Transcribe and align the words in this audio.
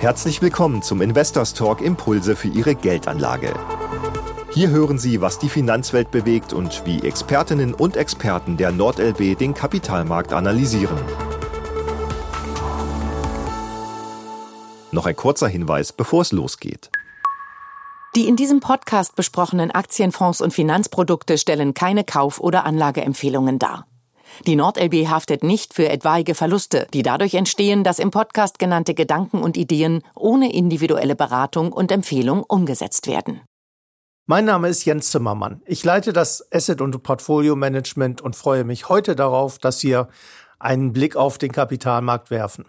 Herzlich 0.00 0.40
willkommen 0.40 0.80
zum 0.80 1.02
Investors 1.02 1.54
Talk 1.54 1.80
Impulse 1.80 2.36
für 2.36 2.46
Ihre 2.46 2.76
Geldanlage. 2.76 3.52
Hier 4.52 4.68
hören 4.70 4.96
Sie, 4.96 5.20
was 5.20 5.40
die 5.40 5.48
Finanzwelt 5.48 6.12
bewegt 6.12 6.52
und 6.52 6.86
wie 6.86 7.02
Expertinnen 7.02 7.74
und 7.74 7.96
Experten 7.96 8.56
der 8.56 8.70
NordLB 8.70 9.36
den 9.36 9.54
Kapitalmarkt 9.54 10.32
analysieren. 10.32 10.96
Noch 14.92 15.06
ein 15.06 15.16
kurzer 15.16 15.48
Hinweis, 15.48 15.92
bevor 15.92 16.22
es 16.22 16.30
losgeht. 16.30 16.92
Die 18.14 18.28
in 18.28 18.36
diesem 18.36 18.60
Podcast 18.60 19.16
besprochenen 19.16 19.72
Aktienfonds 19.72 20.40
und 20.40 20.54
Finanzprodukte 20.54 21.38
stellen 21.38 21.74
keine 21.74 22.04
Kauf- 22.04 22.38
oder 22.38 22.64
Anlageempfehlungen 22.64 23.58
dar. 23.58 23.88
Die 24.46 24.56
NordLB 24.56 25.08
haftet 25.08 25.42
nicht 25.42 25.74
für 25.74 25.88
etwaige 25.88 26.34
Verluste, 26.34 26.86
die 26.92 27.02
dadurch 27.02 27.34
entstehen, 27.34 27.84
dass 27.84 27.98
im 27.98 28.10
Podcast 28.10 28.58
genannte 28.58 28.94
Gedanken 28.94 29.42
und 29.42 29.56
Ideen 29.56 30.02
ohne 30.14 30.52
individuelle 30.52 31.16
Beratung 31.16 31.72
und 31.72 31.90
Empfehlung 31.90 32.42
umgesetzt 32.42 33.06
werden. 33.06 33.40
Mein 34.26 34.44
Name 34.44 34.68
ist 34.68 34.84
Jens 34.84 35.10
Zimmermann. 35.10 35.62
Ich 35.64 35.84
leite 35.84 36.12
das 36.12 36.46
Asset- 36.52 36.82
und 36.82 37.02
Portfolio 37.02 37.56
Management 37.56 38.20
und 38.20 38.36
freue 38.36 38.64
mich 38.64 38.88
heute 38.88 39.16
darauf, 39.16 39.58
dass 39.58 39.82
wir 39.82 40.08
einen 40.58 40.92
Blick 40.92 41.16
auf 41.16 41.38
den 41.38 41.50
Kapitalmarkt 41.50 42.30
werfen. 42.30 42.66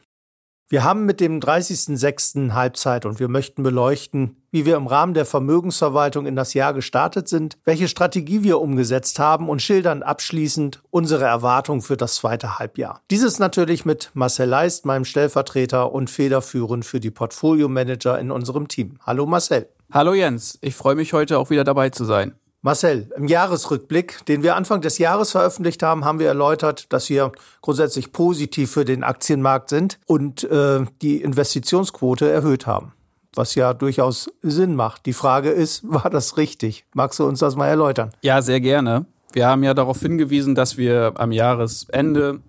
Wir 0.71 0.83
haben 0.83 1.07
mit 1.07 1.19
dem 1.19 1.39
30.06. 1.39 2.51
Halbzeit 2.53 3.07
und 3.07 3.19
wir 3.19 3.27
möchten 3.27 3.63
beleuchten, 3.63 4.35
wie 4.51 4.67
wir 4.67 4.75
im 4.75 4.85
Rahmen 4.85 5.15
der 5.15 5.25
Vermögensverwaltung 5.25 6.27
in 6.27 6.35
das 6.35 6.53
Jahr 6.53 6.75
gestartet 6.75 7.27
sind, 7.27 7.57
welche 7.63 7.87
Strategie 7.87 8.43
wir 8.43 8.61
umgesetzt 8.61 9.17
haben 9.17 9.49
und 9.49 9.63
schildern 9.63 10.03
abschließend 10.03 10.83
unsere 10.91 11.23
Erwartungen 11.23 11.81
für 11.81 11.97
das 11.97 12.13
zweite 12.13 12.59
Halbjahr. 12.59 13.01
Dieses 13.09 13.39
natürlich 13.39 13.83
mit 13.83 14.11
Marcel 14.13 14.47
Leist, 14.47 14.85
meinem 14.85 15.05
Stellvertreter 15.05 15.91
und 15.91 16.11
federführend 16.11 16.85
für 16.85 16.99
die 16.99 17.09
Portfolio 17.09 17.67
Manager 17.67 18.19
in 18.19 18.29
unserem 18.29 18.67
Team. 18.67 18.99
Hallo 19.03 19.25
Marcel. 19.25 19.67
Hallo 19.91 20.13
Jens, 20.13 20.59
ich 20.61 20.75
freue 20.75 20.93
mich 20.93 21.13
heute 21.13 21.39
auch 21.39 21.49
wieder 21.49 21.63
dabei 21.63 21.89
zu 21.89 22.05
sein. 22.05 22.35
Marcel, 22.61 23.09
im 23.15 23.29
Jahresrückblick, 23.29 24.25
den 24.25 24.43
wir 24.43 24.57
Anfang 24.57 24.81
des 24.81 24.97
Jahres 24.97 25.31
veröffentlicht 25.31 25.81
haben, 25.81 26.03
haben 26.03 26.19
wir 26.19 26.27
erläutert, 26.27 26.91
dass 26.91 27.09
wir 27.09 27.31
grundsätzlich 27.61 28.11
positiv 28.11 28.71
für 28.71 28.83
den 28.83 29.03
Aktienmarkt 29.03 29.69
sind 29.69 29.97
und 30.05 30.43
äh, 30.43 30.85
die 31.01 31.21
Investitionsquote 31.21 32.29
erhöht 32.29 32.67
haben. 32.67 32.91
Was 33.33 33.55
ja 33.55 33.73
durchaus 33.73 34.29
Sinn 34.41 34.75
macht. 34.75 35.05
Die 35.05 35.13
Frage 35.13 35.51
ist, 35.51 35.83
war 35.89 36.09
das 36.09 36.35
richtig? 36.35 36.85
Magst 36.93 37.19
du 37.19 37.25
uns 37.25 37.39
das 37.39 37.55
mal 37.55 37.67
erläutern? 37.67 38.11
Ja, 38.21 38.41
sehr 38.41 38.59
gerne. 38.59 39.05
Wir 39.31 39.47
haben 39.47 39.63
ja 39.63 39.73
darauf 39.73 39.99
hingewiesen, 39.99 40.55
dass 40.55 40.77
wir 40.77 41.13
am 41.15 41.31
Jahresende 41.31 42.39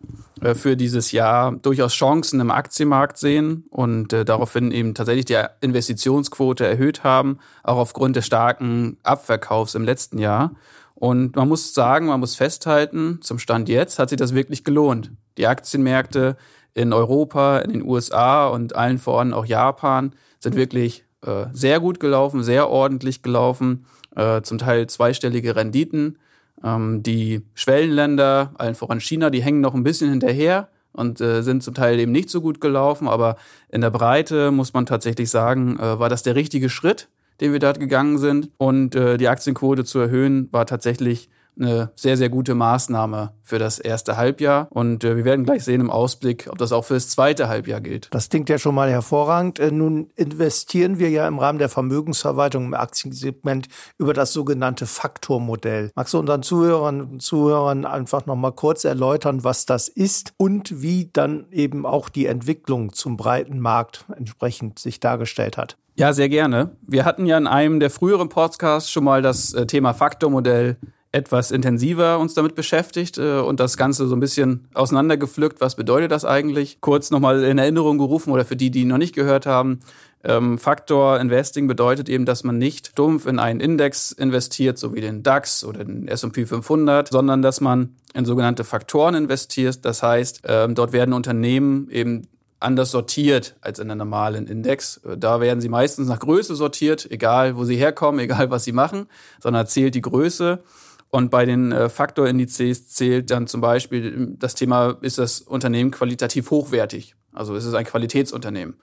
äh, 0.41 0.55
für 0.55 0.77
dieses 0.77 1.12
Jahr 1.12 1.53
durchaus 1.53 1.92
Chancen 1.92 2.41
im 2.41 2.50
Aktienmarkt 2.50 3.19
sehen 3.19 3.64
und 3.70 4.12
äh, 4.12 4.25
daraufhin 4.25 4.72
eben 4.72 4.95
tatsächlich 4.95 5.27
die 5.27 5.39
Investitionsquote 5.61 6.67
erhöht 6.67 7.05
haben, 7.05 7.39
auch 7.62 7.77
aufgrund 7.77 8.17
des 8.17 8.27
starken 8.27 8.97
Abverkaufs 9.03 9.75
im 9.75 9.84
letzten 9.84 10.19
Jahr. 10.19 10.53
Und 10.95 11.37
man 11.37 11.48
muss 11.48 11.75
sagen, 11.75 12.06
man 12.06 12.20
muss 12.20 12.34
festhalten, 12.34 13.20
zum 13.22 13.39
Stand 13.39 13.69
jetzt 13.69 13.98
hat 13.98 14.11
sich 14.11 14.19
das 14.19 14.34
wirklich 14.34 14.65
gelohnt. 14.65 15.12
Die 15.39 15.47
Aktienmärkte 15.47 16.37
in 16.75 16.92
Europa, 16.92 17.59
in 17.59 17.72
den 17.72 17.83
USA 17.83 18.48
und 18.48 18.77
allen 18.77 18.98
voran 18.98 19.33
auch 19.33 19.47
Japan 19.47 20.15
sind 20.39 20.56
wirklich 20.56 21.05
äh, 21.27 21.47
sehr 21.53 21.81
gut 21.81 22.00
gelaufen, 22.00 22.42
sehr 22.42 22.69
ordentlich 22.70 23.22
gelaufen, 23.22 23.87
äh, 24.17 24.42
zum 24.42 24.59
Teil 24.59 24.87
zweistellige 24.87 25.56
Renditen. 25.56 26.19
Ähm, 26.64 27.03
die 27.03 27.42
Schwellenländer, 27.55 28.53
allen 28.56 28.75
voran 28.75 29.00
China, 29.00 29.30
die 29.30 29.42
hängen 29.42 29.61
noch 29.61 29.75
ein 29.75 29.83
bisschen 29.83 30.11
hinterher 30.11 30.69
und 30.92 31.20
äh, 31.20 31.42
sind 31.42 31.62
zum 31.62 31.75
Teil 31.75 31.98
eben 31.98 32.12
nicht 32.12 32.30
so 32.30 32.41
gut 32.41 32.61
gelaufen, 32.61 33.08
aber 33.08 33.36
in 33.69 33.80
der 33.80 33.91
Breite 33.91 34.50
muss 34.50 34.72
man 34.72 34.86
tatsächlich 34.86 35.31
sagen, 35.31 35.78
äh, 35.78 35.98
war 35.98 36.08
das 36.08 36.22
der 36.22 36.34
richtige 36.34 36.69
Schritt, 36.69 37.08
den 37.41 37.53
wir 37.53 37.61
dort 37.61 37.81
gegangen 37.81 38.19
sind. 38.19 38.50
Und 38.58 38.94
äh, 38.94 39.16
die 39.16 39.28
Aktienquote 39.28 39.84
zu 39.84 39.98
erhöhen 39.98 40.48
war 40.53 40.66
tatsächlich 40.66 41.28
eine 41.59 41.91
sehr, 41.94 42.16
sehr 42.16 42.28
gute 42.28 42.55
Maßnahme 42.55 43.33
für 43.43 43.59
das 43.59 43.78
erste 43.78 44.16
Halbjahr. 44.16 44.69
Und 44.71 45.05
äh, 45.05 45.16
wir 45.16 45.25
werden 45.25 45.44
gleich 45.44 45.65
sehen 45.65 45.81
im 45.81 45.91
Ausblick, 45.91 46.49
ob 46.50 46.59
das 46.59 46.72
auch 46.72 46.84
für 46.84 46.94
das 46.94 47.09
zweite 47.09 47.49
Halbjahr 47.49 47.81
gilt. 47.81 48.09
Das 48.12 48.28
klingt 48.28 48.49
ja 48.49 48.59
schon 48.59 48.75
mal 48.75 48.91
hervorragend. 48.91 49.59
Äh, 49.59 49.71
nun 49.71 50.10
investieren 50.16 50.99
wir 50.99 51.10
ja 51.10 51.27
im 51.27 51.39
Rahmen 51.39 51.59
der 51.59 51.69
Vermögensverwaltung 51.69 52.66
im 52.66 52.75
Aktiensegment 52.75 53.69
über 53.99 54.15
das 54.15 54.33
sogenannte 54.33 54.87
Faktormodell. 54.87 55.91
Magst 55.94 56.15
du 56.15 56.19
unseren 56.19 56.43
Zuhörern 56.43 57.00
und 57.03 57.22
Zuhörern 57.22 57.84
einfach 57.84 58.27
noch 58.27 58.37
mal 58.37 58.53
kurz 58.53 58.84
erläutern, 58.84 59.44
was 59.44 59.66
das 59.66 59.89
ist 59.89 60.33
und 60.37 60.83
wie 60.83 61.10
dann 61.12 61.47
eben 61.50 61.87
auch 61.87 62.09
die 62.09 62.27
Entwicklung 62.27 62.93
zum 62.93 63.16
breiten 63.16 63.60
Markt 63.60 64.05
entsprechend 64.16 64.78
sich 64.78 65.00
dargestellt 65.00 65.56
hat? 65.56 65.77
Ja, 65.97 66.12
sehr 66.12 66.28
gerne. 66.28 66.71
Wir 66.87 67.05
hatten 67.05 67.27
ja 67.27 67.37
in 67.37 67.47
einem 67.47 67.81
der 67.81 67.91
früheren 67.91 68.28
Podcasts 68.28 68.91
schon 68.91 69.05
mal 69.05 69.21
das 69.21 69.53
äh, 69.53 69.66
Thema 69.66 69.93
Faktormodell 69.93 70.78
etwas 71.12 71.50
intensiver 71.50 72.19
uns 72.19 72.34
damit 72.34 72.54
beschäftigt 72.54 73.19
äh, 73.19 73.41
und 73.41 73.59
das 73.59 73.76
Ganze 73.76 74.06
so 74.06 74.15
ein 74.15 74.21
bisschen 74.21 74.69
auseinandergepflückt. 74.75 75.60
Was 75.60 75.75
bedeutet 75.75 76.12
das 76.12 76.25
eigentlich? 76.25 76.81
Kurz 76.81 77.10
nochmal 77.10 77.43
in 77.43 77.59
Erinnerung 77.59 77.98
gerufen 77.98 78.32
oder 78.32 78.44
für 78.44 78.56
die, 78.56 78.71
die 78.71 78.84
noch 78.84 78.98
nicht 78.98 79.15
gehört 79.15 79.47
haben. 79.47 79.81
Ähm, 80.22 80.59
Faktor 80.59 81.19
Investing 81.19 81.66
bedeutet 81.66 82.09
eben, 82.09 82.26
dass 82.26 82.44
man 82.44 82.59
nicht 82.59 82.98
dumpf 82.98 83.26
in 83.26 83.38
einen 83.38 83.59
Index 83.59 84.12
investiert, 84.12 84.78
so 84.78 84.94
wie 84.94 85.00
den 85.00 85.22
DAX 85.22 85.65
oder 85.65 85.84
den 85.84 86.06
S&P 86.06 86.47
500, 86.47 87.09
sondern 87.09 87.42
dass 87.42 87.60
man 87.60 87.97
in 88.15 88.25
sogenannte 88.25 88.65
Faktoren 88.65 89.15
investiert. 89.15 89.84
Das 89.84 90.03
heißt, 90.03 90.42
ähm, 90.44 90.75
dort 90.75 90.92
werden 90.92 91.15
Unternehmen 91.15 91.88
eben 91.91 92.28
anders 92.60 92.91
sortiert 92.91 93.56
als 93.62 93.78
in 93.78 93.91
einem 93.91 93.98
normalen 93.98 94.47
Index. 94.47 94.98
Äh, 94.98 95.16
da 95.16 95.41
werden 95.41 95.60
sie 95.60 95.71
meistens 95.71 96.06
nach 96.06 96.21
Größe 96.21 96.54
sortiert, 96.54 97.10
egal 97.10 97.56
wo 97.56 97.65
sie 97.65 97.77
herkommen, 97.77 98.21
egal 98.25 98.50
was 98.50 98.65
sie 98.65 98.72
machen, 98.72 99.06
sondern 99.41 99.66
zählt 99.66 99.94
die 99.94 100.03
Größe. 100.03 100.62
Und 101.10 101.31
bei 101.31 101.44
den 101.44 101.72
äh, 101.72 101.88
Faktorindizes 101.88 102.88
zählt 102.88 103.31
dann 103.31 103.47
zum 103.47 103.60
Beispiel 103.60 104.06
ähm, 104.06 104.38
das 104.38 104.54
Thema, 104.54 104.97
ist 105.00 105.19
das 105.19 105.41
Unternehmen 105.41 105.91
qualitativ 105.91 106.50
hochwertig? 106.50 107.16
Also 107.32 107.54
ist 107.54 107.65
es 107.65 107.75
ein 107.75 107.84
Qualitätsunternehmen? 107.84 108.76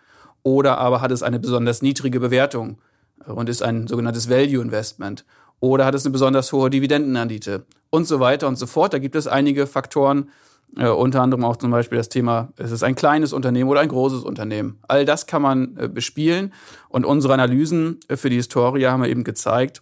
Oder 0.43 0.77
aber 0.77 1.01
hat 1.01 1.11
es 1.11 1.23
eine 1.23 1.39
besonders 1.39 1.81
niedrige 1.81 2.19
Bewertung 2.19 2.79
äh, 3.25 3.31
und 3.31 3.49
ist 3.49 3.63
ein 3.63 3.87
sogenanntes 3.87 4.29
Value 4.29 4.61
Investment? 4.61 5.25
Oder 5.59 5.85
hat 5.85 5.95
es 5.95 6.05
eine 6.05 6.11
besonders 6.11 6.51
hohe 6.51 6.69
Dividendenrendite? 6.69 7.65
Und 7.89 8.05
so 8.05 8.19
weiter 8.19 8.47
und 8.47 8.57
so 8.57 8.67
fort. 8.67 8.93
Da 8.93 8.99
gibt 8.99 9.15
es 9.15 9.27
einige 9.27 9.65
Faktoren, 9.65 10.29
äh, 10.75 10.89
unter 10.89 11.21
anderem 11.21 11.45
auch 11.45 11.55
zum 11.55 11.71
Beispiel 11.71 11.97
das 11.97 12.09
Thema, 12.09 12.51
ist 12.57 12.71
es 12.71 12.83
ein 12.83 12.95
kleines 12.95 13.31
Unternehmen 13.31 13.69
oder 13.69 13.79
ein 13.79 13.87
großes 13.87 14.23
Unternehmen? 14.23 14.79
All 14.87 15.05
das 15.05 15.25
kann 15.27 15.41
man 15.41 15.77
äh, 15.77 15.87
bespielen. 15.87 16.53
Und 16.89 17.05
unsere 17.05 17.33
Analysen 17.33 17.99
äh, 18.09 18.17
für 18.17 18.29
die 18.29 18.35
Historie 18.35 18.85
haben 18.85 19.01
wir 19.01 19.09
eben 19.09 19.23
gezeigt, 19.23 19.81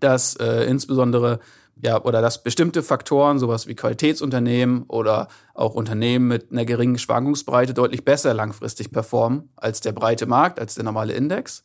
dass 0.00 0.36
äh, 0.36 0.64
insbesondere 0.64 1.40
ja, 1.82 2.02
oder 2.02 2.20
dass 2.20 2.42
bestimmte 2.42 2.82
Faktoren, 2.82 3.38
sowas 3.38 3.66
wie 3.66 3.74
Qualitätsunternehmen 3.74 4.84
oder 4.88 5.28
auch 5.54 5.74
Unternehmen 5.74 6.28
mit 6.28 6.52
einer 6.52 6.64
geringen 6.64 6.98
Schwankungsbreite 6.98 7.74
deutlich 7.74 8.04
besser 8.04 8.34
langfristig 8.34 8.92
performen 8.92 9.50
als 9.56 9.80
der 9.80 9.92
breite 9.92 10.26
Markt, 10.26 10.60
als 10.60 10.74
der 10.74 10.84
normale 10.84 11.12
Index. 11.12 11.62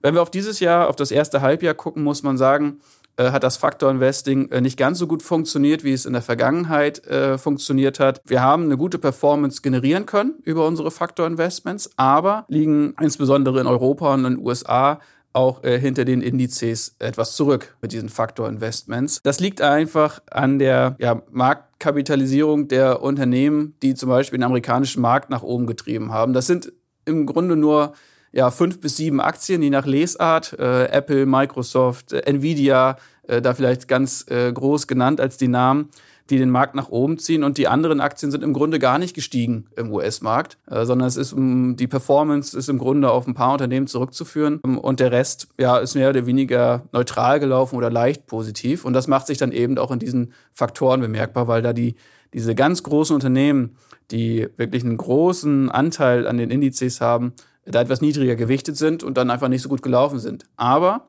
Wenn 0.00 0.14
wir 0.14 0.22
auf 0.22 0.30
dieses 0.30 0.58
Jahr, 0.60 0.88
auf 0.88 0.96
das 0.96 1.12
erste 1.12 1.42
Halbjahr 1.42 1.74
gucken, 1.74 2.02
muss 2.02 2.24
man 2.24 2.36
sagen, 2.36 2.80
äh, 3.16 3.30
hat 3.30 3.44
das 3.44 3.56
Faktor 3.56 3.90
Investing 3.90 4.50
äh, 4.50 4.60
nicht 4.60 4.78
ganz 4.78 4.98
so 4.98 5.06
gut 5.06 5.22
funktioniert, 5.22 5.84
wie 5.84 5.92
es 5.92 6.06
in 6.06 6.12
der 6.12 6.22
Vergangenheit 6.22 7.06
äh, 7.06 7.38
funktioniert 7.38 8.00
hat. 8.00 8.20
Wir 8.24 8.40
haben 8.40 8.64
eine 8.64 8.76
gute 8.76 8.98
Performance 8.98 9.62
generieren 9.62 10.06
können 10.06 10.34
über 10.42 10.66
unsere 10.66 10.90
Faktor 10.90 11.26
Investments, 11.26 11.90
aber 11.96 12.46
liegen 12.48 12.94
insbesondere 13.00 13.60
in 13.60 13.66
Europa 13.66 14.14
und 14.14 14.24
in 14.24 14.36
den 14.36 14.44
USA 14.44 14.98
auch 15.32 15.64
äh, 15.64 15.78
hinter 15.78 16.04
den 16.04 16.20
Indizes 16.20 16.96
etwas 16.98 17.34
zurück 17.34 17.76
mit 17.80 17.92
diesen 17.92 18.08
Faktor-Investments. 18.08 19.20
Das 19.22 19.40
liegt 19.40 19.60
einfach 19.60 20.20
an 20.30 20.58
der 20.58 20.96
ja, 20.98 21.22
Marktkapitalisierung 21.30 22.68
der 22.68 23.02
Unternehmen, 23.02 23.74
die 23.82 23.94
zum 23.94 24.08
Beispiel 24.08 24.38
den 24.38 24.44
amerikanischen 24.44 25.02
Markt 25.02 25.30
nach 25.30 25.42
oben 25.42 25.66
getrieben 25.66 26.12
haben. 26.12 26.32
Das 26.32 26.46
sind 26.46 26.72
im 27.04 27.26
Grunde 27.26 27.56
nur 27.56 27.94
ja, 28.32 28.50
fünf 28.50 28.80
bis 28.80 28.96
sieben 28.96 29.20
Aktien, 29.20 29.62
je 29.62 29.70
nach 29.70 29.86
Lesart. 29.86 30.54
Äh, 30.58 30.86
Apple, 30.86 31.26
Microsoft, 31.26 32.12
äh, 32.12 32.20
Nvidia, 32.20 32.96
äh, 33.24 33.42
da 33.42 33.54
vielleicht 33.54 33.88
ganz 33.88 34.26
äh, 34.28 34.52
groß 34.52 34.86
genannt 34.86 35.20
als 35.20 35.36
die 35.36 35.48
Namen 35.48 35.90
die 36.30 36.38
den 36.38 36.50
Markt 36.50 36.74
nach 36.74 36.88
oben 36.88 37.18
ziehen 37.18 37.44
und 37.44 37.58
die 37.58 37.68
anderen 37.68 38.00
Aktien 38.00 38.30
sind 38.30 38.44
im 38.44 38.52
Grunde 38.52 38.78
gar 38.78 38.98
nicht 38.98 39.14
gestiegen 39.14 39.66
im 39.76 39.92
US-Markt, 39.92 40.58
äh, 40.70 40.84
sondern 40.84 41.08
es 41.08 41.16
ist 41.16 41.32
um, 41.32 41.76
die 41.76 41.88
Performance 41.88 42.56
ist 42.56 42.68
im 42.68 42.78
Grunde 42.78 43.10
auf 43.10 43.26
ein 43.26 43.34
paar 43.34 43.52
Unternehmen 43.52 43.86
zurückzuführen 43.86 44.60
ähm, 44.64 44.78
und 44.78 45.00
der 45.00 45.12
Rest 45.12 45.48
ja 45.58 45.78
ist 45.78 45.94
mehr 45.94 46.10
oder 46.10 46.26
weniger 46.26 46.88
neutral 46.92 47.40
gelaufen 47.40 47.76
oder 47.76 47.90
leicht 47.90 48.26
positiv 48.26 48.84
und 48.84 48.92
das 48.92 49.08
macht 49.08 49.26
sich 49.26 49.38
dann 49.38 49.52
eben 49.52 49.78
auch 49.78 49.90
in 49.90 49.98
diesen 49.98 50.32
Faktoren 50.52 51.00
bemerkbar, 51.00 51.48
weil 51.48 51.62
da 51.62 51.72
die 51.72 51.96
diese 52.32 52.54
ganz 52.54 52.82
großen 52.82 53.14
Unternehmen, 53.14 53.76
die 54.10 54.48
wirklich 54.56 54.84
einen 54.84 54.96
großen 54.96 55.70
Anteil 55.70 56.26
an 56.26 56.38
den 56.38 56.50
Indizes 56.50 57.00
haben, 57.00 57.34
da 57.64 57.80
etwas 57.80 58.00
niedriger 58.00 58.36
gewichtet 58.36 58.76
sind 58.76 59.02
und 59.02 59.16
dann 59.16 59.30
einfach 59.30 59.48
nicht 59.48 59.62
so 59.62 59.68
gut 59.68 59.82
gelaufen 59.82 60.18
sind. 60.18 60.44
Aber 60.56 61.08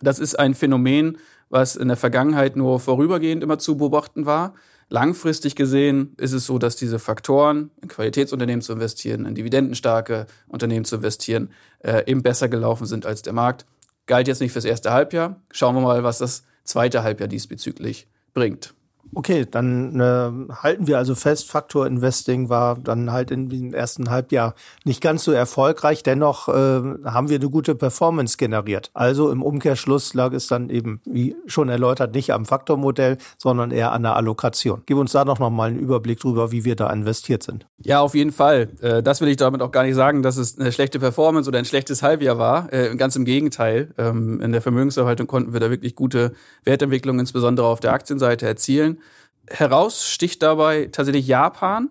das 0.00 0.18
ist 0.18 0.38
ein 0.38 0.54
Phänomen, 0.54 1.18
was 1.50 1.76
in 1.76 1.88
der 1.88 1.96
Vergangenheit 1.96 2.56
nur 2.56 2.80
vorübergehend 2.80 3.42
immer 3.42 3.58
zu 3.58 3.76
beobachten 3.76 4.26
war. 4.26 4.54
Langfristig 4.90 5.54
gesehen 5.54 6.14
ist 6.16 6.32
es 6.32 6.46
so, 6.46 6.58
dass 6.58 6.76
diese 6.76 6.98
Faktoren, 6.98 7.70
in 7.82 7.88
Qualitätsunternehmen 7.88 8.62
zu 8.62 8.72
investieren, 8.72 9.26
in 9.26 9.34
dividendenstarke 9.34 10.26
Unternehmen 10.48 10.86
zu 10.86 10.96
investieren, 10.96 11.50
äh, 11.80 12.10
eben 12.10 12.22
besser 12.22 12.48
gelaufen 12.48 12.86
sind 12.86 13.04
als 13.04 13.22
der 13.22 13.34
Markt. 13.34 13.66
Galt 14.06 14.28
jetzt 14.28 14.40
nicht 14.40 14.52
fürs 14.52 14.64
erste 14.64 14.90
Halbjahr. 14.90 15.42
Schauen 15.50 15.74
wir 15.74 15.82
mal, 15.82 16.02
was 16.02 16.18
das 16.18 16.44
zweite 16.64 17.02
Halbjahr 17.02 17.28
diesbezüglich 17.28 18.08
bringt. 18.32 18.74
Okay, 19.14 19.46
dann 19.50 19.98
äh, 20.00 20.54
halten 20.54 20.86
wir 20.86 20.98
also 20.98 21.14
fest, 21.14 21.50
Faktor 21.50 21.86
Investing 21.86 22.48
war 22.48 22.78
dann 22.78 23.10
halt 23.10 23.30
in 23.30 23.48
dem 23.48 23.72
ersten 23.72 24.10
Halbjahr 24.10 24.54
nicht 24.84 25.00
ganz 25.00 25.24
so 25.24 25.32
erfolgreich. 25.32 26.02
Dennoch 26.02 26.48
äh, 26.48 26.52
haben 26.52 27.28
wir 27.28 27.36
eine 27.36 27.48
gute 27.48 27.74
Performance 27.74 28.36
generiert. 28.36 28.90
Also 28.94 29.30
im 29.30 29.42
Umkehrschluss 29.42 30.14
lag 30.14 30.32
es 30.32 30.46
dann 30.46 30.68
eben, 30.68 31.00
wie 31.04 31.36
schon 31.46 31.68
erläutert, 31.68 32.14
nicht 32.14 32.32
am 32.32 32.44
Faktormodell, 32.44 33.18
sondern 33.38 33.70
eher 33.70 33.92
an 33.92 34.02
der 34.02 34.16
Allokation. 34.16 34.82
Gib 34.86 34.98
uns 34.98 35.12
da 35.12 35.24
doch 35.24 35.38
nochmal 35.38 35.70
einen 35.70 35.78
Überblick 35.78 36.20
drüber, 36.20 36.52
wie 36.52 36.64
wir 36.64 36.76
da 36.76 36.90
investiert 36.90 37.42
sind. 37.42 37.66
Ja, 37.82 38.00
auf 38.00 38.14
jeden 38.14 38.32
Fall. 38.32 38.68
Äh, 38.82 39.02
das 39.02 39.20
will 39.20 39.28
ich 39.28 39.36
damit 39.36 39.62
auch 39.62 39.72
gar 39.72 39.84
nicht 39.84 39.94
sagen, 39.94 40.22
dass 40.22 40.36
es 40.36 40.58
eine 40.58 40.70
schlechte 40.70 40.98
Performance 40.98 41.48
oder 41.48 41.58
ein 41.58 41.64
schlechtes 41.64 42.02
Halbjahr 42.02 42.38
war. 42.38 42.72
Äh, 42.72 42.94
ganz 42.96 43.16
im 43.16 43.24
Gegenteil. 43.24 43.94
Ähm, 43.96 44.40
in 44.40 44.52
der 44.52 44.60
Vermögenserhaltung 44.60 45.26
konnten 45.26 45.52
wir 45.52 45.60
da 45.60 45.70
wirklich 45.70 45.94
gute 45.94 46.32
Wertentwicklung, 46.64 47.18
insbesondere 47.18 47.66
auf 47.66 47.80
der 47.80 47.92
Aktienseite, 47.92 48.46
erzielen. 48.46 48.87
Heraussticht 49.48 50.42
dabei 50.42 50.86
tatsächlich 50.92 51.26
Japan. 51.26 51.90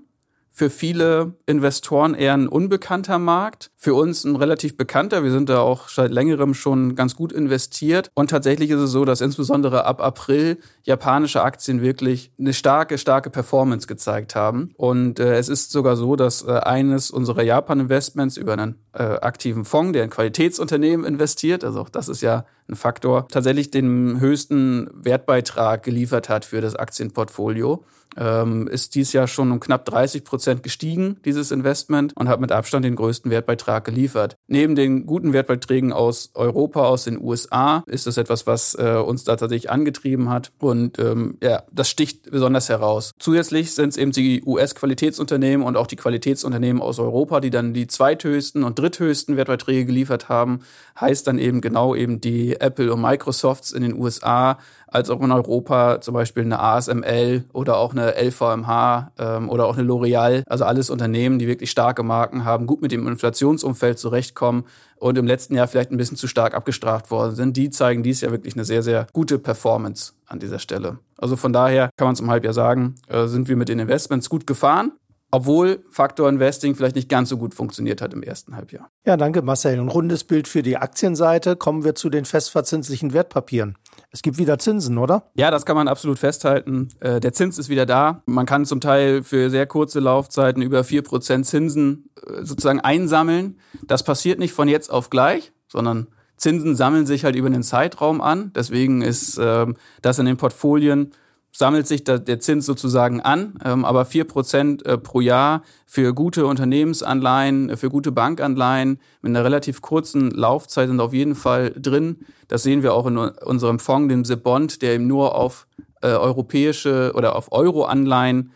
Für 0.57 0.71
viele 0.71 1.35
Investoren 1.45 2.15
eher 2.15 2.33
ein 2.33 2.47
unbekannter 2.47 3.19
Markt. 3.19 3.69
Für 3.75 3.93
uns 3.93 4.23
ein 4.23 4.35
relativ 4.35 4.75
bekannter. 4.75 5.23
Wir 5.23 5.29
sind 5.29 5.49
da 5.49 5.59
auch 5.59 5.87
seit 5.87 6.09
längerem 6.09 6.55
schon 6.55 6.95
ganz 6.95 7.15
gut 7.15 7.31
investiert. 7.31 8.09
Und 8.15 8.31
tatsächlich 8.31 8.71
ist 8.71 8.79
es 8.79 8.89
so, 8.89 9.05
dass 9.05 9.21
insbesondere 9.21 9.85
ab 9.85 10.01
April 10.01 10.57
japanische 10.81 11.43
Aktien 11.43 11.83
wirklich 11.83 12.31
eine 12.39 12.55
starke, 12.55 12.97
starke 12.97 13.29
Performance 13.29 13.85
gezeigt 13.85 14.33
haben. 14.33 14.71
Und 14.77 15.19
äh, 15.19 15.37
es 15.37 15.47
ist 15.47 15.69
sogar 15.69 15.95
so, 15.95 16.15
dass 16.15 16.43
äh, 16.43 16.53
eines 16.53 17.11
unserer 17.11 17.43
Japan-Investments 17.43 18.35
über 18.35 18.53
einen 18.53 18.79
äh, 18.93 19.03
aktiven 19.03 19.63
Fonds, 19.63 19.93
der 19.93 20.05
in 20.05 20.09
Qualitätsunternehmen 20.09 21.05
investiert, 21.05 21.63
also 21.63 21.81
auch 21.81 21.89
das 21.89 22.09
ist 22.09 22.21
ja 22.21 22.45
ein 22.67 22.75
Faktor, 22.75 23.27
tatsächlich 23.27 23.69
den 23.69 24.19
höchsten 24.19 24.89
Wertbeitrag 24.91 25.83
geliefert 25.83 26.29
hat 26.29 26.45
für 26.45 26.61
das 26.61 26.75
Aktienportfolio. 26.75 27.85
Ähm, 28.17 28.67
ist 28.67 28.95
dies 28.95 29.13
Jahr 29.13 29.27
schon 29.27 29.51
um 29.51 29.59
knapp 29.59 29.85
30 29.85 30.23
Prozent 30.23 30.63
gestiegen, 30.63 31.17
dieses 31.23 31.51
Investment, 31.51 32.13
und 32.15 32.27
hat 32.27 32.39
mit 32.39 32.51
Abstand 32.51 32.85
den 32.85 32.95
größten 32.95 33.29
Wertbeitrag 33.31 33.85
geliefert. 33.85 34.35
Neben 34.47 34.75
den 34.75 35.05
guten 35.05 35.33
Wertbeiträgen 35.33 35.93
aus 35.93 36.31
Europa, 36.33 36.85
aus 36.85 37.03
den 37.03 37.21
USA, 37.21 37.83
ist 37.85 38.07
das 38.07 38.17
etwas, 38.17 38.47
was 38.47 38.75
äh, 38.75 38.95
uns 38.95 39.23
da 39.23 39.35
tatsächlich 39.35 39.69
angetrieben 39.69 40.29
hat. 40.29 40.51
Und 40.59 40.99
ähm, 40.99 41.37
ja, 41.41 41.63
das 41.71 41.89
sticht 41.89 42.31
besonders 42.31 42.69
heraus. 42.69 43.11
Zusätzlich 43.19 43.73
sind 43.73 43.89
es 43.89 43.97
eben 43.97 44.11
die 44.11 44.43
US-Qualitätsunternehmen 44.45 45.65
und 45.65 45.77
auch 45.77 45.87
die 45.87 45.95
Qualitätsunternehmen 45.95 46.81
aus 46.81 46.99
Europa, 46.99 47.39
die 47.39 47.49
dann 47.49 47.73
die 47.73 47.87
zweithöchsten 47.87 48.63
und 48.63 48.79
dritthöchsten 48.79 49.37
Wertbeiträge 49.37 49.85
geliefert 49.85 50.29
haben. 50.29 50.59
Heißt 50.99 51.27
dann 51.27 51.37
eben 51.37 51.61
genau 51.61 51.95
eben 51.95 52.21
die 52.21 52.59
Apple 52.59 52.91
und 52.93 53.01
Microsofts 53.01 53.71
in 53.71 53.83
den 53.83 53.93
USA, 53.93 54.57
als 54.87 55.09
auch 55.09 55.21
in 55.21 55.31
Europa 55.31 56.01
zum 56.01 56.13
Beispiel 56.13 56.43
eine 56.43 56.59
ASML 56.59 57.43
oder 57.53 57.77
auch 57.77 57.91
eine 57.91 58.06
LVMH 58.11 59.11
ähm, 59.17 59.49
oder 59.49 59.65
auch 59.65 59.77
eine 59.77 59.87
L'Oreal. 59.87 60.43
Also 60.47 60.65
alles 60.65 60.89
Unternehmen, 60.89 61.39
die 61.39 61.47
wirklich 61.47 61.71
starke 61.71 62.03
Marken 62.03 62.45
haben, 62.45 62.67
gut 62.67 62.81
mit 62.81 62.91
dem 62.91 63.07
Inflationsumfeld 63.07 63.99
zurechtkommen 63.99 64.65
und 64.97 65.17
im 65.17 65.27
letzten 65.27 65.55
Jahr 65.55 65.67
vielleicht 65.67 65.91
ein 65.91 65.97
bisschen 65.97 66.17
zu 66.17 66.27
stark 66.27 66.53
abgestraft 66.53 67.11
worden 67.11 67.35
sind. 67.35 67.57
Die 67.57 67.69
zeigen 67.69 68.03
dies 68.03 68.21
Jahr 68.21 68.31
wirklich 68.31 68.55
eine 68.55 68.65
sehr, 68.65 68.83
sehr 68.83 69.07
gute 69.13 69.39
Performance 69.39 70.13
an 70.25 70.39
dieser 70.39 70.59
Stelle. 70.59 70.99
Also 71.17 71.35
von 71.35 71.53
daher 71.53 71.89
kann 71.97 72.07
man 72.07 72.15
zum 72.15 72.29
Halbjahr 72.29 72.53
sagen, 72.53 72.95
äh, 73.07 73.27
sind 73.27 73.47
wir 73.47 73.55
mit 73.55 73.69
den 73.69 73.79
Investments 73.79 74.29
gut 74.29 74.47
gefahren 74.47 74.91
obwohl 75.31 75.83
Faktor 75.89 76.29
Investing 76.29 76.75
vielleicht 76.75 76.95
nicht 76.95 77.09
ganz 77.09 77.29
so 77.29 77.37
gut 77.37 77.53
funktioniert 77.53 78.01
hat 78.01 78.13
im 78.13 78.23
ersten 78.23 78.55
Halbjahr. 78.55 78.89
Ja, 79.05 79.17
danke 79.17 79.41
Marcel. 79.41 79.79
Ein 79.79 79.89
rundes 79.89 80.23
Bild 80.23 80.47
für 80.47 80.63
die 80.63 80.77
Aktienseite. 80.77 81.55
Kommen 81.55 81.83
wir 81.83 81.95
zu 81.95 82.09
den 82.09 82.25
festverzinslichen 82.25 83.13
Wertpapieren. 83.13 83.77
Es 84.11 84.21
gibt 84.21 84.37
wieder 84.37 84.57
Zinsen, 84.57 84.97
oder? 84.97 85.29
Ja, 85.35 85.51
das 85.51 85.65
kann 85.65 85.75
man 85.75 85.87
absolut 85.87 86.17
festhalten. 86.19 86.89
Äh, 86.99 87.19
der 87.19 87.33
Zins 87.33 87.57
ist 87.57 87.69
wieder 87.69 87.85
da. 87.85 88.23
Man 88.25 88.45
kann 88.45 88.65
zum 88.65 88.79
Teil 88.79 89.23
für 89.23 89.49
sehr 89.49 89.67
kurze 89.67 89.99
Laufzeiten 89.99 90.61
über 90.61 90.81
4% 90.81 91.43
Zinsen 91.43 92.09
äh, 92.25 92.43
sozusagen 92.43 92.79
einsammeln. 92.79 93.59
Das 93.85 94.03
passiert 94.03 94.39
nicht 94.39 94.53
von 94.53 94.67
jetzt 94.67 94.89
auf 94.89 95.09
gleich, 95.09 95.51
sondern 95.67 96.07
Zinsen 96.37 96.75
sammeln 96.75 97.05
sich 97.05 97.25
halt 97.25 97.35
über 97.35 97.47
einen 97.47 97.63
Zeitraum 97.63 98.21
an. 98.21 98.51
Deswegen 98.55 99.01
ist 99.01 99.37
ähm, 99.41 99.75
das 100.01 100.19
in 100.19 100.25
den 100.25 100.37
Portfolien 100.37 101.11
sammelt 101.51 101.87
sich 101.87 102.03
der 102.03 102.39
Zins 102.39 102.65
sozusagen 102.65 103.21
an, 103.21 103.55
ähm, 103.65 103.83
aber 103.83 104.05
vier 104.05 104.25
Prozent 104.25 104.85
äh, 104.85 104.97
pro 104.97 105.21
Jahr 105.21 105.63
für 105.87 106.13
gute 106.13 106.45
Unternehmensanleihen, 106.45 107.71
äh, 107.71 107.77
für 107.77 107.89
gute 107.89 108.11
Bankanleihen 108.11 108.99
mit 109.21 109.31
einer 109.31 109.43
relativ 109.43 109.81
kurzen 109.81 110.29
Laufzeit 110.31 110.87
sind 110.87 110.99
auf 110.99 111.13
jeden 111.13 111.33
Fall 111.33 111.73
drin. 111.75 112.17
Das 112.47 112.63
sehen 112.63 112.83
wir 112.83 112.93
auch 112.93 113.07
in 113.07 113.17
unserem 113.17 113.79
Fonds, 113.79 114.09
dem 114.09 114.23
SIP 114.23 114.43
Bond, 114.43 114.81
der 114.81 114.93
eben 114.93 115.07
nur 115.07 115.35
auf 115.35 115.67
äh, 116.01 116.09
europäische 116.09 117.13
oder 117.15 117.35
auf 117.35 117.51
Euro-Anleihen 117.51 118.51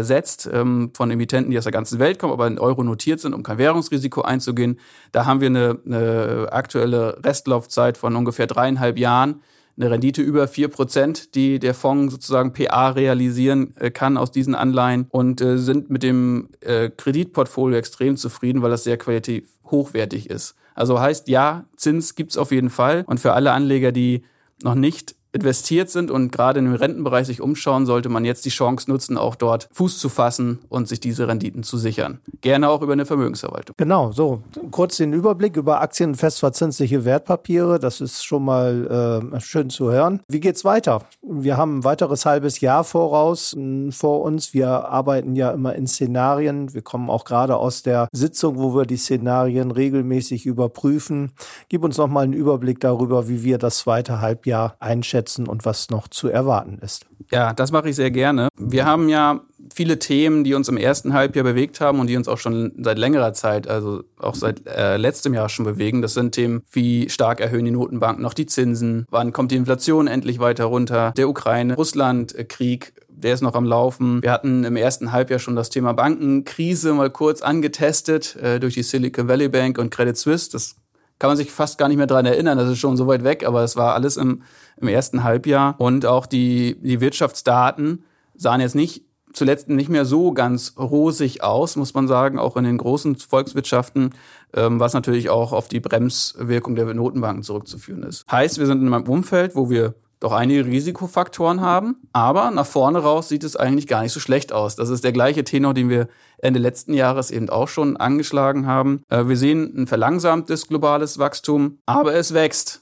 setzt 0.00 0.48
ähm, 0.50 0.92
von 0.94 1.10
Emittenten, 1.10 1.50
die 1.50 1.58
aus 1.58 1.64
der 1.64 1.72
ganzen 1.72 1.98
Welt 1.98 2.18
kommen, 2.18 2.32
aber 2.32 2.46
in 2.46 2.58
Euro 2.58 2.82
notiert 2.82 3.20
sind, 3.20 3.34
um 3.34 3.42
kein 3.42 3.58
Währungsrisiko 3.58 4.22
einzugehen. 4.22 4.78
Da 5.12 5.26
haben 5.26 5.42
wir 5.42 5.48
eine, 5.48 5.78
eine 5.84 6.48
aktuelle 6.52 7.18
Restlaufzeit 7.22 7.98
von 7.98 8.16
ungefähr 8.16 8.46
dreieinhalb 8.46 8.98
Jahren 8.98 9.42
eine 9.76 9.90
Rendite 9.90 10.22
über 10.22 10.46
vier 10.46 10.68
Prozent, 10.68 11.34
die 11.34 11.58
der 11.58 11.74
Fonds 11.74 12.12
sozusagen 12.12 12.52
PA 12.52 12.90
realisieren 12.90 13.74
äh, 13.76 13.90
kann 13.90 14.16
aus 14.16 14.30
diesen 14.30 14.54
Anleihen 14.54 15.06
und 15.10 15.40
äh, 15.40 15.58
sind 15.58 15.90
mit 15.90 16.02
dem 16.02 16.50
äh, 16.60 16.90
Kreditportfolio 16.90 17.76
extrem 17.76 18.16
zufrieden, 18.16 18.62
weil 18.62 18.70
das 18.70 18.84
sehr 18.84 18.96
qualitativ 18.96 19.48
hochwertig 19.70 20.30
ist. 20.30 20.54
Also 20.74 21.00
heißt, 21.00 21.28
ja, 21.28 21.64
Zins 21.76 22.14
gibt's 22.14 22.36
auf 22.36 22.50
jeden 22.50 22.70
Fall. 22.70 23.04
Und 23.06 23.20
für 23.20 23.32
alle 23.32 23.52
Anleger, 23.52 23.92
die 23.92 24.24
noch 24.62 24.74
nicht 24.74 25.16
investiert 25.34 25.90
sind 25.90 26.10
und 26.10 26.30
gerade 26.30 26.60
im 26.60 26.72
Rentenbereich 26.72 27.26
sich 27.26 27.40
umschauen, 27.40 27.86
sollte 27.86 28.08
man 28.08 28.24
jetzt 28.24 28.44
die 28.44 28.50
Chance 28.50 28.88
nutzen, 28.88 29.18
auch 29.18 29.34
dort 29.34 29.68
Fuß 29.72 29.98
zu 29.98 30.08
fassen 30.08 30.60
und 30.68 30.86
sich 30.88 31.00
diese 31.00 31.26
Renditen 31.26 31.64
zu 31.64 31.76
sichern. 31.76 32.20
Gerne 32.40 32.68
auch 32.68 32.82
über 32.82 32.92
eine 32.92 33.04
Vermögensverwaltung. 33.04 33.74
Genau, 33.76 34.12
so 34.12 34.42
kurz 34.70 34.96
den 34.98 35.12
Überblick 35.12 35.56
über 35.56 35.80
Aktien 35.80 36.10
und 36.10 36.16
festverzinsliche 36.16 37.04
Wertpapiere. 37.04 37.80
Das 37.80 38.00
ist 38.00 38.24
schon 38.24 38.44
mal 38.44 39.32
äh, 39.34 39.40
schön 39.40 39.70
zu 39.70 39.90
hören. 39.90 40.20
Wie 40.28 40.40
geht's 40.40 40.64
weiter? 40.64 41.02
Wir 41.22 41.56
haben 41.56 41.78
ein 41.78 41.84
weiteres 41.84 42.26
halbes 42.26 42.60
Jahr 42.60 42.84
voraus 42.84 43.54
äh, 43.54 43.90
vor 43.90 44.22
uns. 44.22 44.54
Wir 44.54 44.68
arbeiten 44.68 45.34
ja 45.34 45.50
immer 45.50 45.74
in 45.74 45.88
Szenarien. 45.88 46.72
Wir 46.72 46.82
kommen 46.82 47.10
auch 47.10 47.24
gerade 47.24 47.56
aus 47.56 47.82
der 47.82 48.08
Sitzung, 48.12 48.56
wo 48.58 48.76
wir 48.76 48.86
die 48.86 48.96
Szenarien 48.96 49.72
regelmäßig 49.72 50.46
überprüfen. 50.46 51.32
Gib 51.68 51.82
uns 51.82 51.98
noch 51.98 52.08
mal 52.08 52.20
einen 52.20 52.34
Überblick 52.34 52.78
darüber, 52.78 53.28
wie 53.28 53.42
wir 53.42 53.58
das 53.58 53.78
zweite 53.78 54.20
Halbjahr 54.20 54.76
einschätzen 54.78 55.23
einschätzen 55.24 55.48
und 55.48 55.64
was 55.64 55.90
noch 55.90 56.08
zu 56.08 56.28
erwarten 56.28 56.78
ist. 56.82 57.06
Ja, 57.30 57.52
das 57.52 57.72
mache 57.72 57.88
ich 57.88 57.96
sehr 57.96 58.10
gerne. 58.10 58.48
Wir 58.58 58.84
haben 58.84 59.08
ja 59.08 59.40
viele 59.74 59.98
Themen, 59.98 60.44
die 60.44 60.54
uns 60.54 60.68
im 60.68 60.76
ersten 60.76 61.14
Halbjahr 61.14 61.44
bewegt 61.44 61.80
haben 61.80 61.98
und 62.00 62.08
die 62.08 62.16
uns 62.16 62.28
auch 62.28 62.38
schon 62.38 62.72
seit 62.78 62.98
längerer 62.98 63.32
Zeit, 63.32 63.66
also 63.66 64.04
auch 64.18 64.34
seit 64.34 64.66
äh, 64.66 64.96
letztem 64.96 65.34
Jahr 65.34 65.48
schon 65.48 65.64
bewegen. 65.64 66.02
Das 66.02 66.14
sind 66.14 66.32
Themen 66.32 66.62
wie 66.70 67.08
stark 67.08 67.40
erhöhen 67.40 67.64
die 67.64 67.70
Notenbanken 67.70 68.22
noch 68.22 68.34
die 68.34 68.46
Zinsen, 68.46 69.06
wann 69.10 69.32
kommt 69.32 69.50
die 69.52 69.56
Inflation 69.56 70.06
endlich 70.06 70.38
weiter 70.38 70.66
runter, 70.66 71.12
der 71.16 71.28
Ukraine-Russland-Krieg, 71.28 72.92
der 73.08 73.32
ist 73.32 73.40
noch 73.40 73.54
am 73.54 73.64
Laufen. 73.64 74.22
Wir 74.22 74.32
hatten 74.32 74.64
im 74.64 74.76
ersten 74.76 75.12
Halbjahr 75.12 75.38
schon 75.38 75.56
das 75.56 75.70
Thema 75.70 75.94
Bankenkrise 75.94 76.92
mal 76.92 77.10
kurz 77.10 77.40
angetestet 77.40 78.36
äh, 78.36 78.60
durch 78.60 78.74
die 78.74 78.82
Silicon 78.82 79.28
Valley 79.28 79.48
Bank 79.48 79.78
und 79.78 79.90
Credit 79.90 80.16
Suisse. 80.16 80.50
Das 80.50 80.76
kann 81.18 81.30
man 81.30 81.36
sich 81.36 81.50
fast 81.50 81.78
gar 81.78 81.88
nicht 81.88 81.96
mehr 81.96 82.06
dran 82.06 82.26
erinnern, 82.26 82.58
das 82.58 82.70
ist 82.70 82.78
schon 82.78 82.96
so 82.96 83.06
weit 83.06 83.24
weg, 83.24 83.46
aber 83.46 83.62
es 83.62 83.76
war 83.76 83.94
alles 83.94 84.16
im, 84.16 84.42
im 84.76 84.88
ersten 84.88 85.24
Halbjahr. 85.24 85.76
Und 85.78 86.06
auch 86.06 86.26
die, 86.26 86.76
die 86.80 87.00
Wirtschaftsdaten 87.00 88.04
sahen 88.34 88.60
jetzt 88.60 88.74
nicht 88.74 89.04
zuletzt 89.34 89.68
nicht 89.68 89.90
mehr 89.90 90.04
so 90.04 90.32
ganz 90.32 90.74
rosig 90.78 91.42
aus, 91.42 91.76
muss 91.76 91.92
man 91.92 92.08
sagen, 92.08 92.38
auch 92.38 92.56
in 92.56 92.64
den 92.64 92.78
großen 92.78 93.16
Volkswirtschaften, 93.16 94.10
ähm, 94.54 94.80
was 94.80 94.94
natürlich 94.94 95.28
auch 95.28 95.52
auf 95.52 95.68
die 95.68 95.80
Bremswirkung 95.80 96.76
der 96.76 96.92
Notenbanken 96.94 97.42
zurückzuführen 97.42 98.04
ist. 98.04 98.24
Heißt, 98.30 98.58
wir 98.58 98.66
sind 98.66 98.80
in 98.80 98.92
einem 98.92 99.08
Umfeld, 99.08 99.56
wo 99.56 99.68
wir 99.68 99.94
doch 100.24 100.32
einige 100.32 100.64
Risikofaktoren 100.64 101.60
haben, 101.60 101.96
aber 102.12 102.50
nach 102.50 102.66
vorne 102.66 102.98
raus 102.98 103.28
sieht 103.28 103.44
es 103.44 103.56
eigentlich 103.56 103.86
gar 103.86 104.02
nicht 104.02 104.12
so 104.12 104.20
schlecht 104.20 104.52
aus. 104.52 104.74
Das 104.74 104.88
ist 104.88 105.04
der 105.04 105.12
gleiche 105.12 105.44
Tenor, 105.44 105.74
den 105.74 105.90
wir 105.90 106.08
Ende 106.38 106.58
letzten 106.58 106.94
Jahres 106.94 107.30
eben 107.30 107.50
auch 107.50 107.68
schon 107.68 107.96
angeschlagen 107.96 108.66
haben. 108.66 109.02
Äh, 109.08 109.28
wir 109.28 109.36
sehen 109.36 109.72
ein 109.76 109.86
verlangsamtes 109.86 110.66
globales 110.66 111.18
Wachstum, 111.18 111.78
aber 111.86 112.14
es 112.14 112.34
wächst. 112.34 112.80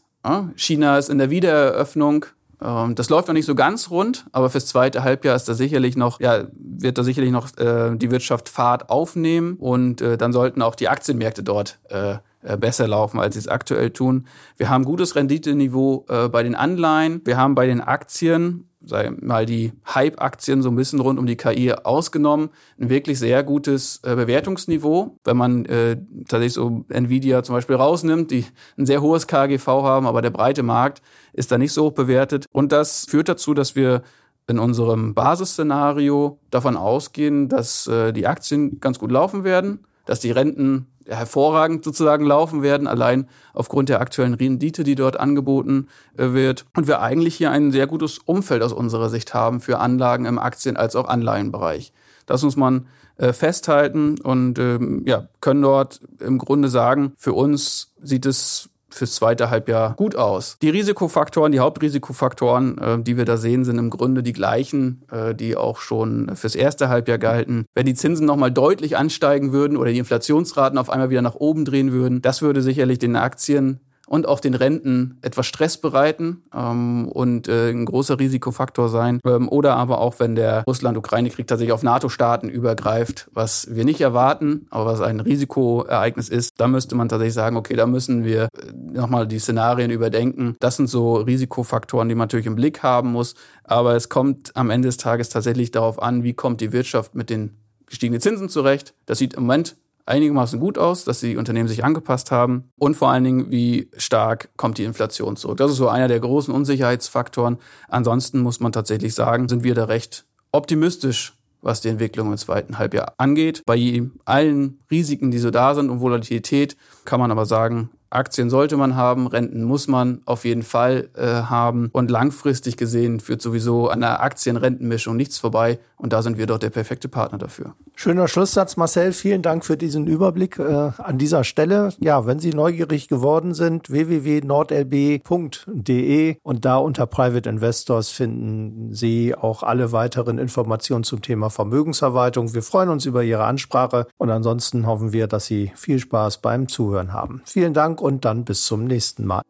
China 0.55 0.99
ist 0.99 1.11
in 1.11 1.19
der 1.19 1.31
Wiedereröffnung. 1.31 2.27
Ähm, 2.63 2.95
das 2.95 3.11
läuft 3.11 3.29
noch 3.29 3.35
nicht 3.35 3.47
so 3.47 3.55
ganz 3.55 3.91
rund, 3.91 4.27
aber 4.33 4.51
fürs 4.51 4.67
zweite 4.67 5.03
Halbjahr 5.03 5.35
ist 5.35 5.49
da 5.49 5.55
sicherlich 5.55 5.97
noch, 5.97 6.21
ja, 6.21 6.45
wird 6.55 6.97
da 6.97 7.03
sicherlich 7.03 7.33
noch 7.33 7.49
äh, 7.59 7.97
die 7.97 8.11
Wirtschaft 8.11 8.49
Fahrt 8.49 8.89
aufnehmen 8.89 9.57
und 9.57 10.01
äh, 10.01 10.17
dann 10.17 10.33
sollten 10.33 10.63
auch 10.63 10.77
die 10.77 10.89
Aktienmärkte 10.89 11.43
dort 11.43 11.81
äh, 11.89 12.19
besser 12.59 12.89
laufen, 12.89 13.21
als 13.21 13.35
sie 13.35 13.41
es 13.41 13.49
aktuell 13.49 13.91
tun. 13.91 14.27
Wir 14.57 14.69
haben 14.69 14.85
gutes 14.85 15.17
Renditeniveau 15.17 16.07
äh, 16.09 16.29
bei 16.29 16.43
den 16.43 16.55
Anleihen. 16.55 17.21
Wir 17.25 17.37
haben 17.37 17.55
bei 17.55 17.67
den 17.67 17.81
Aktien 17.81 18.69
sei 18.85 19.11
mal 19.21 19.47
die 19.47 19.73
Hype-Aktien 19.87 20.63
so 20.63 20.71
ein 20.71 20.77
bisschen 20.77 21.01
rund 21.01 21.19
um 21.19 21.27
die 21.27 21.37
KI 21.37 21.73
ausgenommen, 21.73 22.51
ein 22.79 22.91
wirklich 22.91 23.19
sehr 23.19 23.43
gutes 23.43 24.01
äh, 24.03 24.15
Bewertungsniveau. 24.15 25.17
Wenn 25.25 25.37
man 25.37 25.65
äh, 25.67 25.97
tatsächlich 26.29 26.55
so 26.55 26.85
Nvidia 26.89 27.43
zum 27.43 27.55
Beispiel 27.55 27.77
rausnimmt, 27.77 28.31
die 28.31 28.45
ein 28.77 28.87
sehr 28.87 29.03
hohes 29.03 29.27
KGV 29.27 29.67
haben, 29.67 30.07
aber 30.07 30.23
der 30.23 30.31
breite 30.31 30.63
Markt 30.63 31.03
ist 31.33 31.53
da 31.53 31.59
nicht 31.59 31.73
so 31.73 31.87
hoch 31.87 31.93
bewertet. 31.93 32.47
Und 32.53 32.73
das 32.73 33.07
führt 33.07 33.29
dazu, 33.29 33.55
dass 33.55 33.77
wir 33.77 34.03
in 34.49 34.59
unserem 34.59 35.15
Basisszenario 35.15 36.41
davon 36.51 36.77
ausgehen, 36.77 37.49
dass 37.49 37.87
äh, 37.87 38.13
die 38.13 38.27
Aktien 38.27 38.81
ganz 38.81 38.99
gut 38.99 39.13
laufen 39.13 39.45
werden, 39.45 39.87
dass 40.05 40.21
die 40.21 40.33
Renten 40.33 40.89
hervorragend 41.07 41.85
sozusagen 41.85 42.25
laufen 42.25 42.63
werden, 42.63 42.87
allein 42.87 43.29
aufgrund 43.55 43.89
der 43.89 44.01
aktuellen 44.01 44.35
Rendite, 44.35 44.85
die 44.85 44.95
dort 44.95 45.19
angeboten 45.19 45.89
äh, 46.17 46.33
wird. 46.33 46.67
Und 46.77 46.87
wir 46.87 47.01
eigentlich 47.01 47.35
hier 47.35 47.51
ein 47.51 47.73
sehr 47.73 47.87
gutes 47.87 48.19
Umfeld 48.19 48.63
aus 48.63 48.73
unserer 48.73 49.09
Sicht 49.09 49.35
haben 49.35 49.61
für 49.61 49.79
Anlagen 49.79 50.25
im 50.25 50.39
Aktien- 50.39 50.77
als 50.77 50.97
auch 50.97 51.09
Anleihenbereich. 51.09 51.93
Das 52.27 52.43
muss 52.43 52.57
man 52.57 52.87
äh, 53.17 53.33
festhalten 53.33 54.19
und 54.21 54.59
ähm, 54.59 55.03
ja, 55.07 55.29
können 55.41 55.63
dort 55.63 56.01
im 56.19 56.39
Grunde 56.39 56.69
sagen, 56.69 57.13
für 57.17 57.35
uns 57.35 57.93
sieht 58.03 58.27
es 58.27 58.71
fürs 58.95 59.15
zweite 59.15 59.51
Halbjahr 59.51 59.95
gut 59.95 60.17
aus. 60.17 60.57
Die 60.63 60.71
Risikofaktoren, 60.71 61.53
die 61.53 61.61
Hauptrisikofaktoren, 61.61 62.79
äh, 62.79 63.03
die 63.03 63.17
wir 63.17 63.25
da 63.25 63.37
sehen, 63.37 63.65
sind 63.65 63.79
im 63.79 63.91
Grunde 63.91 64.23
die 64.23 64.33
gleichen, 64.33 65.03
äh, 65.11 65.35
die 65.35 65.57
auch 65.57 65.79
schon 65.79 66.35
fürs 66.35 66.55
erste 66.55 66.89
Halbjahr 66.89 67.19
galten. 67.19 67.67
Wenn 67.75 67.87
die 67.87 67.95
Zinsen 67.95 68.27
nochmal 68.27 68.51
deutlich 68.51 68.97
ansteigen 68.97 69.53
würden 69.53 69.77
oder 69.77 69.91
die 69.91 69.99
Inflationsraten 69.99 70.79
auf 70.79 70.91
einmal 70.91 71.11
wieder 71.11 71.23
nach 71.23 71.35
oben 71.35 71.65
drehen 71.65 71.93
würden, 71.93 72.23
das 72.23 72.43
würde 72.43 72.63
sicherlich 72.63 72.99
den 72.99 73.17
Aktien 73.17 73.81
und 74.13 74.29
auch 74.29 74.41
den 74.41 74.53
Renten 74.53 75.17
etwas 75.23 75.47
Stress 75.47 75.79
bereiten 75.79 76.43
ähm, 76.55 77.09
und 77.09 77.49
äh, 77.49 77.71
ein 77.71 77.87
großer 77.87 78.19
Risikofaktor 78.19 78.91
sein. 78.91 79.21
Ähm, 79.27 79.49
oder 79.49 79.77
aber 79.77 80.03
auch, 80.03 80.21
wenn 80.21 80.35
der 80.35 80.65
Russland-Ukraine-Krieg 80.67 81.47
tatsächlich 81.47 81.73
auf 81.73 81.83
NATO-Staaten 81.83 82.51
übergreift, 82.51 83.31
was 83.33 83.75
wir 83.75 83.87
nicht 83.87 84.03
erwarten, 84.03 84.67
aber 84.69 84.85
was 84.85 85.01
ein 85.01 85.21
Risikoereignis 85.21 86.29
ist, 86.29 86.51
da 86.59 86.69
müsste 86.69 86.95
man 86.95 87.09
tatsächlich 87.09 87.33
sagen, 87.33 87.57
okay, 87.57 87.75
da 87.75 87.87
müssen 87.87 88.23
wir 88.23 88.43
äh, 88.43 88.73
nochmal 88.75 89.27
die 89.27 89.39
Szenarien 89.39 89.91
überdenken. 89.91 90.57
Das 90.61 90.77
sind 90.77 90.89
so 90.89 91.15
Risikofaktoren, 91.15 92.11
die 92.11 92.15
man 92.15 92.25
natürlich 92.25 92.47
im 92.47 92.57
Blick 92.57 92.83
haben 92.83 93.13
muss. 93.13 93.35
Aber 93.65 93.97
es 93.97 94.11
kommt 94.11 94.55
am 94.55 94.69
Ende 94.69 94.89
des 94.89 94.99
Tages 94.99 95.31
tatsächlich 95.31 95.71
darauf 95.71 96.03
an, 96.03 96.23
wie 96.23 96.35
kommt 96.35 96.61
die 96.61 96.73
Wirtschaft 96.73 97.15
mit 97.15 97.31
den 97.31 97.57
gestiegenen 97.87 98.21
Zinsen 98.21 98.51
zurecht. 98.51 98.93
Das 99.07 99.17
sieht 99.17 99.33
im 99.33 99.45
Moment 99.45 99.77
einigermaßen 100.07 100.61
gut 100.61 100.79
aus, 100.79 101.05
dass 101.05 101.21
die 101.21 101.37
Unternehmen 101.37 101.69
sich 101.69 101.85
angepasst 101.85 102.31
haben 102.31 102.71
und 102.79 102.97
vor 102.97 103.11
allen 103.11 103.25
Dingen, 103.25 103.51
wie 103.51 103.91
stark 103.97 104.51
kommt 104.57 104.79
die 104.79 104.85
Inflation 104.85 105.37
zurück. 105.37 105.59
Das 105.59 105.71
ist 105.71 105.77
so 105.77 105.89
einer 105.89 106.09
der 106.09 106.21
großen 106.21 106.53
Unsicherheitsfaktoren. 106.53 107.59
Ansonsten 107.89 108.41
muss 108.41 108.61
man 108.61 108.73
tatsächlich 108.73 109.15
sagen, 109.15 109.49
sind 109.49 109.65
wir 109.65 109.75
da 109.75 109.85
recht 109.85 110.25
optimistisch, 110.53 111.35
was 111.63 111.81
die 111.81 111.89
Entwicklung 111.89 112.31
im 112.31 112.39
zweiten 112.39 112.79
Halbjahr 112.79 113.15
angeht. 113.19 113.63
Bei 113.67 114.03
allen 114.25 114.81
Risiken, 114.91 115.31
die 115.31 115.39
so 115.39 115.51
da 115.51 115.75
sind 115.75 115.91
und 115.91 116.01
Volatilität, 116.01 116.77
kann 117.05 117.21
man 117.21 117.31
aber 117.31 117.47
sagen, 117.47 117.91
Aktien 118.13 118.51
sollte 118.51 118.77
man 118.77 118.95
haben, 118.95 119.27
Renten 119.27 119.63
muss 119.65 119.89
man 119.89 120.21
auf 120.27 120.45
jeden 120.45 120.63
Fall 120.63 121.09
äh, 121.15 121.27
haben. 121.27 121.89
Und 121.93 122.11
langfristig 122.11 122.77
gesehen 122.77 123.21
führt 123.21 123.41
sowieso 123.41 123.89
an 123.89 124.01
der 124.01 124.23
Aktien-Rentenmischung 124.23 125.17
nichts 125.17 125.39
vorbei. 125.39 125.79
Und 125.97 126.13
da 126.13 126.23
sind 126.23 126.37
wir 126.37 126.47
dort 126.47 126.63
der 126.63 126.71
perfekte 126.71 127.09
Partner 127.09 127.39
dafür. 127.39 127.75
Schöner 127.95 128.27
Schlusssatz, 128.27 128.77
Marcel. 128.77 129.13
Vielen 129.13 129.43
Dank 129.43 129.65
für 129.65 129.77
diesen 129.77 130.07
Überblick 130.07 130.59
äh, 130.59 130.91
an 130.97 131.19
dieser 131.19 131.45
Stelle. 131.45 131.91
Ja, 132.01 132.27
wenn 132.27 132.41
Sie 132.41 132.51
neugierig 132.51 133.07
geworden 133.09 133.55
sind, 133.55 133.91
www.nordlb.de 133.91 136.37
und 136.43 136.65
da 136.65 136.79
unter 136.79 137.07
Private 137.07 137.49
Investors 137.49 138.09
finden 138.09 138.93
Sie 138.93 139.35
auch 139.35 139.63
alle 139.63 139.93
weiteren 139.93 140.39
Informationen 140.39 141.05
zum 141.05 141.23
Thema 141.23 141.49
Vermögensverwaltung. 141.51 142.55
Wir 142.55 142.63
freuen 142.63 142.89
uns 142.89 143.07
über 143.07 143.23
Ihre 143.23 143.45
Ansprache 143.45 144.09
und 144.17 144.31
ansonsten 144.31 144.87
hoffen 144.87 145.13
wir, 145.13 145.29
dass 145.29 145.47
Sie 145.47 145.71
viel 145.77 146.01
Spaß 146.01 146.39
beim 146.39 146.69
Zuhören 146.69 147.13
haben. 147.13 147.43
Vielen 147.45 147.75
Dank 147.75 148.01
und 148.01 148.25
dann 148.25 148.45
bis 148.45 148.65
zum 148.65 148.85
nächsten 148.85 149.27
Mal. 149.27 149.43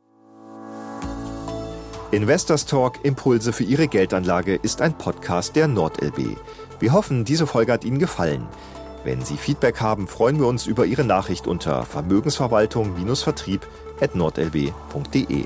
Investors 2.13 2.67
Talk 2.67 3.03
Impulse 3.05 3.55
für 3.55 3.65
Ihre 3.65 3.89
Geldanlage 3.89 4.57
ist 4.57 4.83
ein 4.83 4.93
Podcast 4.99 5.57
der 5.57 5.67
NordLB. 5.67 6.37
Wir 6.83 6.93
hoffen, 6.93 7.25
diese 7.25 7.47
Folge 7.47 7.73
hat 7.73 7.85
Ihnen 7.85 8.01
gefallen. 8.01 8.45
Wenn 9.05 9.25
Sie 9.25 9.37
Feedback 9.37 9.81
haben, 9.81 10.09
freuen 10.09 10.41
wir 10.41 10.49
uns 10.49 10.67
über 10.67 10.85
Ihre 10.85 11.05
Nachricht 11.05 11.47
unter 11.47 11.85
Vermögensverwaltung-vertrieb 11.85 13.65
at 14.01 14.17
nordlb.de. 14.17 15.45